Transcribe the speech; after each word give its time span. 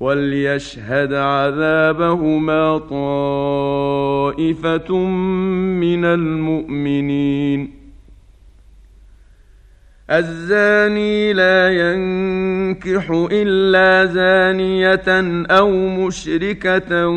وليشهد 0.00 1.12
عذابهما 1.12 2.78
طائفة 4.28 4.94
من 5.78 6.04
المؤمنين. 6.04 7.78
الزاني 10.10 11.32
لا 11.32 11.68
ينكح 11.68 13.28
إلا 13.32 14.04
زانية 14.12 15.44
أو 15.50 15.70
مشركة 15.70 17.08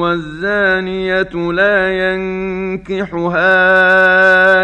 والزانية 0.00 1.52
لا 1.52 2.12
ينكحها 2.12 3.44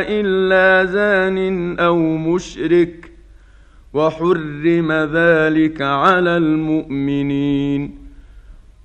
إلا 0.08 0.84
زان 0.84 1.78
أو 1.78 1.98
مشرك. 1.98 3.05
وحرم 3.96 4.92
ذلك 4.92 5.82
على 5.82 6.36
المؤمنين 6.36 8.06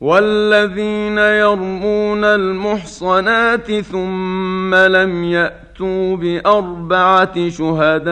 والذين 0.02 1.18
يرمون 1.18 2.24
المحصنات 2.24 3.72
ثم 3.72 4.76
لم 4.76 5.24
يأتوا 5.24 6.16
بأربعة 6.16 7.50
شهداء 7.50 8.12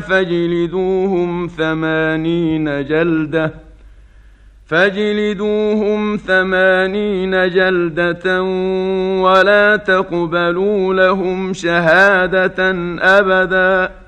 فاجلدوهم 0.00 1.46
ثمانين 1.46 2.64
جلدة 2.64 3.54
فاجلدوهم 4.66 6.16
ثمانين 6.16 7.30
جلدة 7.30 8.42
ولا 9.22 9.76
تقبلوا 9.76 10.94
لهم 10.94 11.52
شهادة 11.52 12.70
أبدا 13.18 14.07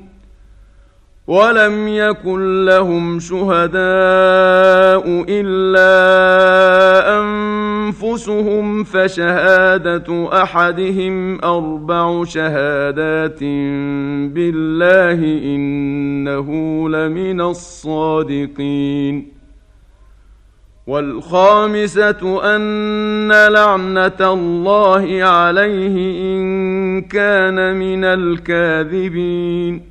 ولم 1.31 1.87
يكن 1.87 2.65
لهم 2.65 3.19
شهداء 3.19 5.03
إلا 5.29 5.93
أنفسهم 7.19 8.83
فشهادة 8.83 10.29
أحدهم 10.43 11.45
أربع 11.45 12.23
شهادات 12.23 13.39
بالله 14.33 15.19
إنه 15.55 16.49
لمن 16.89 17.41
الصادقين. 17.41 19.31
والخامسة 20.87 22.55
أن 22.55 23.31
لعنة 23.31 24.33
الله 24.33 25.23
عليه 25.23 25.95
إن 26.21 27.01
كان 27.01 27.75
من 27.75 28.03
الكاذبين. 28.03 29.90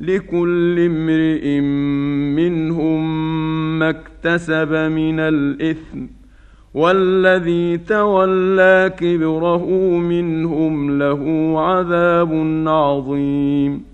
لكل 0.00 0.78
امرئ 0.78 1.60
منهم 2.40 3.04
ما 3.78 3.90
اكتسب 3.90 4.72
من 4.72 5.20
الإثم 5.20 6.06
والذي 6.74 7.76
تولى 7.78 8.92
كبره 8.98 9.66
منهم 9.98 10.98
له 10.98 11.54
عذاب 11.60 12.32
عظيم 12.66 13.93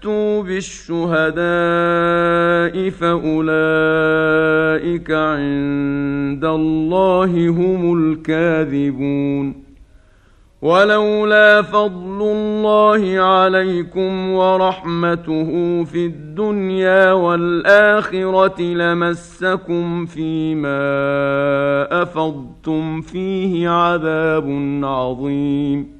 يأتوا 0.00 0.42
بالشهداء 0.42 1.40
فأولئك 2.90 3.50
عند 5.10 6.44
الله 6.44 7.48
هم 7.48 7.98
الكاذبون. 7.98 9.70
ولولا 10.62 11.62
فضل 11.62 12.22
الله 12.22 13.20
عليكم 13.20 14.30
ورحمته 14.30 15.84
في 15.84 16.06
الدنيا 16.06 17.12
والآخرة 17.12 18.62
لمسكم 18.62 20.06
فيما 20.06 20.82
أفضتم 22.02 23.00
فيه 23.00 23.68
عذاب 23.68 24.80
عظيم. 24.84 25.99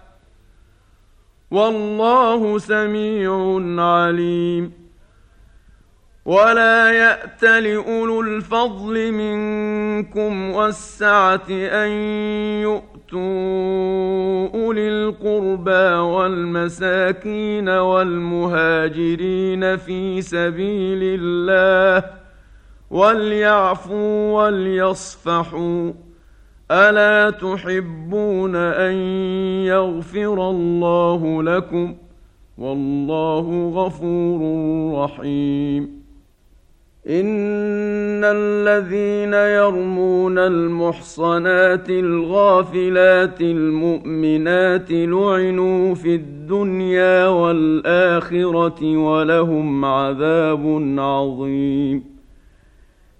والله 1.51 2.57
سميع 2.57 3.59
عليم. 3.83 4.81
ولا 6.25 6.91
يأت 6.91 7.43
لأولو 7.43 8.21
الفضل 8.21 9.11
منكم 9.11 10.51
والسعة 10.51 11.49
أن 11.49 11.89
يؤتوا 12.61 14.49
أولي 14.53 14.87
القربى 14.89 15.95
والمساكين 15.95 17.69
والمهاجرين 17.69 19.27
في 19.77 20.21
سبيل 20.21 21.19
الله 21.21 22.09
وليعفوا 22.91 24.43
وليصفحوا 24.43 25.91
الا 26.71 27.29
تحبون 27.29 28.55
ان 28.55 28.93
يغفر 29.65 30.49
الله 30.49 31.43
لكم 31.43 31.95
والله 32.57 33.71
غفور 33.75 34.41
رحيم 35.03 36.01
ان 37.07 38.23
الذين 38.23 39.33
يرمون 39.33 40.37
المحصنات 40.37 41.89
الغافلات 41.89 43.41
المؤمنات 43.41 44.91
لعنوا 44.91 45.95
في 45.95 46.15
الدنيا 46.15 47.27
والاخره 47.27 48.97
ولهم 48.97 49.85
عذاب 49.85 50.95
عظيم 50.97 52.10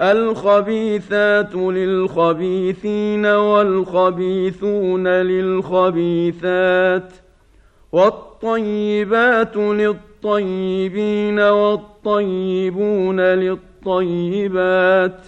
الخبيثات 0.00 1.54
للخبيثين 1.54 3.26
والخبيثون 3.26 5.08
للخبيثات 5.08 7.12
والطيبات 7.92 9.56
للطيبين 9.56 11.40
والطيبون 11.40 13.20
للطيبات 13.20 15.20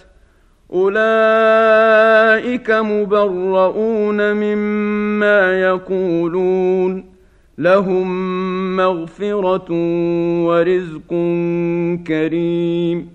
أولئك 0.73 2.71
مبرؤون 2.71 4.33
مما 4.33 5.61
يقولون 5.61 7.05
لهم 7.57 8.75
مغفرة 8.75 9.65
ورزق 10.45 11.09
كريم 12.07 13.14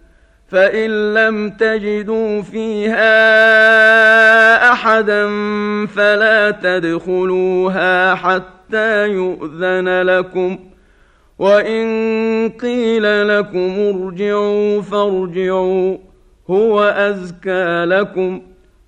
فإن 0.51 1.13
لم 1.13 1.49
تجدوا 1.49 2.41
فيها 2.41 3.11
أحدا 4.71 5.27
فلا 5.87 6.51
تدخلوها 6.51 8.15
حتى 8.15 9.07
يؤذن 9.07 10.01
لكم 10.01 10.59
وإن 11.39 11.85
قيل 12.61 13.27
لكم 13.27 13.73
ارجعوا 13.79 14.81
فارجعوا 14.81 15.97
هو 16.49 16.81
ازكى 16.83 17.85
لكم 17.85 18.41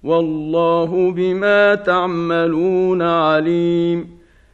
والله 0.04 1.12
بما 1.12 1.76
تعملون 1.76 3.02
عليم 3.02 4.13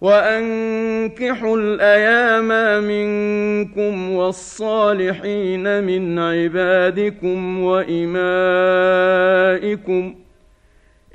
وأنكحوا 0.00 1.56
الأيام 1.56 2.48
منكم 2.84 4.10
والصالحين 4.10 5.84
من 5.84 6.18
عبادكم 6.18 7.62
وإمائكم 7.62 8.14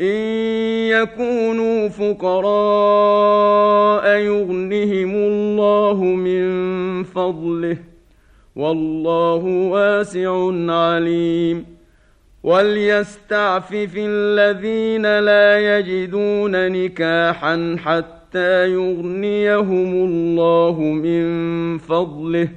إن 0.02 0.16
يكونوا 0.88 1.90
فقراء 1.90 3.40
يغنهم 4.08 5.16
الله 5.16 6.04
من 6.04 7.04
فضله 7.04 7.78
والله 8.56 9.44
واسع 9.46 10.52
عليم 10.74 11.66
وليستعفف 12.44 13.94
الذين 13.98 15.20
لا 15.20 15.78
يجدون 15.78 16.72
نكاحا 16.72 17.76
حتى 17.86 18.19
حتى 18.30 18.74
يغنيهم 18.74 19.94
الله 19.94 20.80
من 20.80 21.78
فضله. 21.78 22.50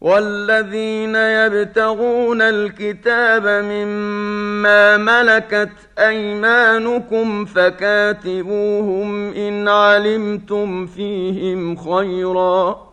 والذين 0.00 1.14
يبتغون 1.16 2.42
الكتاب 2.42 3.46
مما 3.46 4.96
ملكت 4.96 5.70
أيمانكم 5.98 7.44
فكاتبوهم 7.44 9.34
إن 9.34 9.68
علمتم 9.68 10.86
فيهم 10.86 11.76
خيرا 11.76 12.88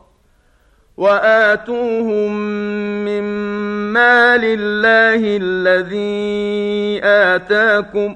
وآتوهم 0.98 2.32
مما 3.06 4.38
لله 4.38 5.38
الذي 5.42 7.00
آتاكم 7.04 8.16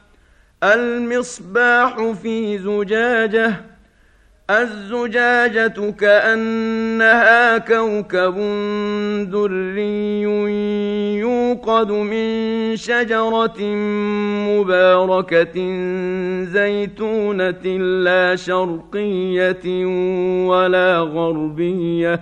المصباح 0.63 2.11
في 2.21 2.57
زجاجة 2.57 3.53
الزجاجة 4.49 5.91
كأنها 5.91 7.57
كوكب 7.57 8.35
دري 9.31 10.21
يوقد 11.19 11.91
من 11.91 12.75
شجرة 12.75 13.61
مباركة 14.49 15.57
زيتونة 16.43 17.65
لا 18.03 18.35
شرقية 18.35 19.85
ولا 20.45 20.99
غربية. 20.99 22.21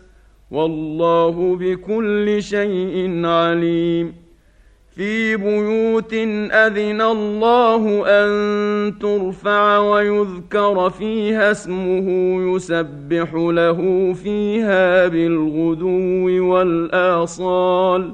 والله 0.51 1.55
بكل 1.55 2.43
شيء 2.43 3.25
عليم. 3.25 4.13
في 4.95 5.35
بيوت 5.35 6.13
أذن 6.51 7.01
الله 7.01 8.03
أن 8.05 8.99
ترفع 8.99 9.77
ويذكر 9.77 10.89
فيها 10.89 11.51
اسمه 11.51 12.07
يسبح 12.55 13.33
له 13.33 14.13
فيها 14.13 15.07
بالغدو 15.07 16.51
والآصال. 16.51 18.13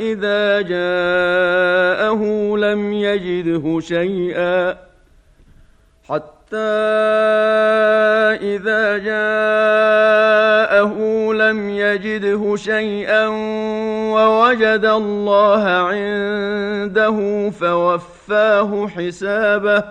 إذا 0.00 0.60
جاءه 0.60 2.22
لم 2.56 2.92
يجده 2.92 3.80
شيئا. 3.80 4.76
حتى 6.08 6.56
إذا 8.42 8.98
جاءه 8.98 10.94
لم 11.32 11.70
يجده 11.70 12.56
شيئا 12.56 13.26
ووجد 14.12 14.84
الله 14.84 15.64
عنده 15.68 17.50
فوفاه 17.50 18.88
حسابه. 18.88 19.84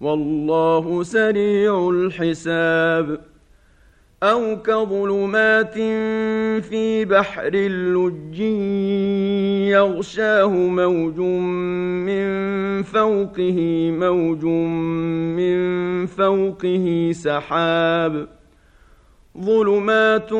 والله 0.00 1.02
سريع 1.02 1.88
الحساب. 1.90 3.33
أو 4.24 4.56
كظلمات 4.62 5.74
في 6.64 7.04
بحر 7.04 7.50
اللج 7.54 8.40
يغشاه 9.70 10.48
موج 10.48 11.18
من 12.08 12.82
فوقه 12.82 13.90
موج 13.90 14.44
من 15.36 16.06
فوقه 16.06 17.10
سحاب. 17.12 18.28
ظلمات 19.38 20.32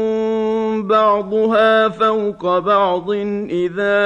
بعضها 0.85 1.89
فوق 1.89 2.59
بعض 2.59 3.11
إذا 3.51 3.97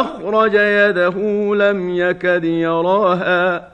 أخرج 0.00 0.54
يده 0.54 1.18
لم 1.54 1.90
يكد 1.90 2.44
يراها. 2.44 3.73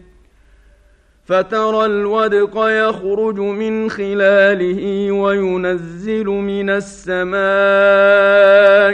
فترى 1.31 1.85
الودق 1.85 2.57
يخرج 2.57 3.39
من 3.39 3.89
خلاله 3.89 5.11
وينزل 5.11 6.25
من 6.25 6.69
السماء 6.69 7.31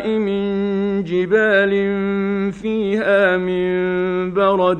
من 0.07 1.03
جبال 1.03 1.71
فيها 2.51 3.37
من 3.37 4.33
برد 4.33 4.77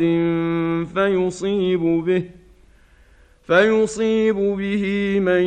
فيصيب 0.94 1.80
به 1.80 2.24
فيصيب 3.48 4.36
به 4.36 5.18
من 5.20 5.44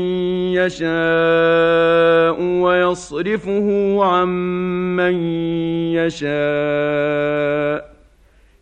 يشاء 0.58 2.42
ويصرفه 2.42 3.98
عن 4.04 4.28
من 4.96 5.14
يشاء 5.94 7.89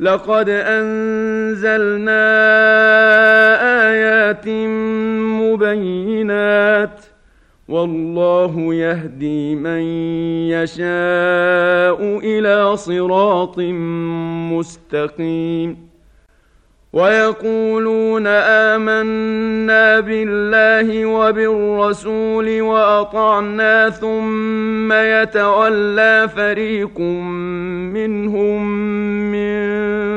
لقد 0.00 0.48
أنزلنا 0.48 2.24
آيات 3.90 4.48
مبينات 5.42 7.04
والله 7.68 8.74
يهدي 8.74 9.54
من 9.54 9.80
يشاء 10.50 12.18
إلى 12.24 12.76
صراط 12.76 13.58
مستقيم 14.52 15.88
ويقولون 16.92 18.26
آمنا 18.26 20.00
بالله 20.00 21.06
وبالرسول 21.06 22.60
وأطعنا 22.62 23.90
ثم 23.90 24.92
يتولى 24.92 26.28
فريق 26.36 27.00
منهم 27.00 28.66
من 29.14 29.17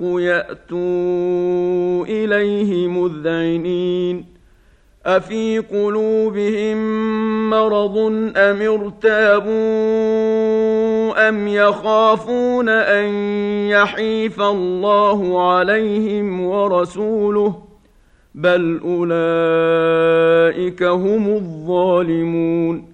يأتوا 0.00 0.76
إليه 2.06 2.88
مذعنين. 2.88 4.34
أفي 5.06 5.58
قلوبهم 5.58 6.76
مرض 7.50 7.98
أم 8.36 8.62
ارتابوا 8.62 9.54
أم 11.28 11.48
يخافون 11.48 12.68
أن 12.68 13.04
يحيف 13.68 14.40
الله 14.40 15.50
عليهم 15.50 16.46
ورسوله 16.46 17.62
بل 18.34 18.80
أولئك 18.84 20.82
هم 20.82 21.28
الظالمون. 21.28 22.93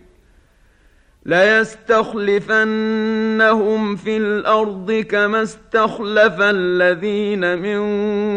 ليستخلفنهم 1.25 2.35
في 3.95 4.17
الأرض 4.17 4.91
كما 4.91 5.41
استخلف 5.41 6.41
الذين 6.41 7.57
من 7.59 7.81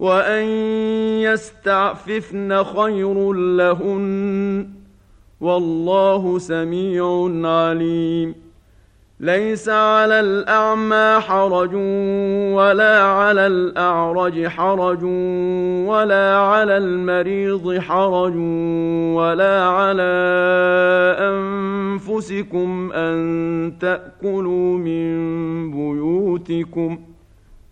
وان 0.00 0.44
يستعففن 1.20 2.64
خير 2.64 3.32
لهن 3.32 4.68
والله 5.40 6.38
سميع 6.38 7.30
عليم. 7.44 8.34
ليس 9.20 9.68
على 9.68 10.20
الاعمى 10.20 11.20
حرج 11.20 11.74
ولا 12.54 13.02
على 13.02 13.46
الاعرج 13.46 14.46
حرج 14.46 15.04
ولا 15.84 16.36
على 16.36 16.76
المريض 16.76 17.78
حرج 17.78 18.36
ولا 19.16 19.64
على 19.64 20.12
انفسكم 21.18 22.92
ان 22.92 23.72
تاكلوا 23.80 24.78
من 24.78 25.70
بيوتكم 25.70 26.98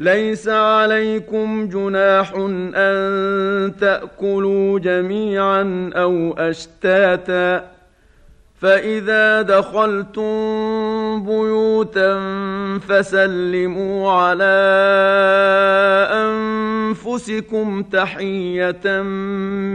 ليس 0.00 0.48
عليكم 0.48 1.68
جناح 1.68 2.32
أن 2.74 3.72
تأكلوا 3.80 4.78
جميعا 4.78 5.90
أو 5.94 6.32
أشتاتا 6.38 7.70
فإذا 8.60 9.42
دخلتم 9.42 10.32
بيوتا 11.24 12.18
فسلموا 12.88 14.10
على 14.12 14.56
أنفسكم 16.12 17.82
تحية 17.82 19.02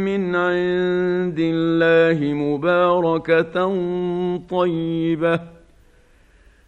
من 0.05 0.35
عند 0.35 1.39
الله 1.39 2.33
مباركة 2.33 3.53
طيبة 4.49 5.54